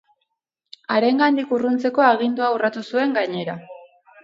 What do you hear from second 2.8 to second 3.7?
zuen, gainera.